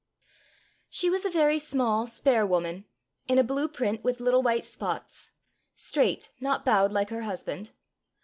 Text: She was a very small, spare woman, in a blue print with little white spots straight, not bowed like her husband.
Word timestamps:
She 0.89 1.11
was 1.11 1.25
a 1.25 1.29
very 1.29 1.59
small, 1.59 2.07
spare 2.07 2.43
woman, 2.43 2.85
in 3.27 3.37
a 3.37 3.43
blue 3.43 3.67
print 3.67 4.03
with 4.03 4.19
little 4.19 4.41
white 4.41 4.65
spots 4.65 5.29
straight, 5.75 6.31
not 6.39 6.65
bowed 6.65 6.91
like 6.91 7.11
her 7.11 7.21
husband. 7.21 7.69